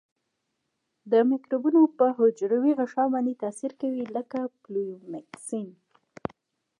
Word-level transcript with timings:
د 1.11 1.13
مکروبونو 1.29 1.81
په 1.97 2.05
حجروي 2.17 2.71
غشا 2.79 3.05
باندې 3.13 3.39
تاثیر 3.43 3.71
کوي 3.81 4.03
لکه 4.15 4.39
پولیمیکسین. 4.63 5.69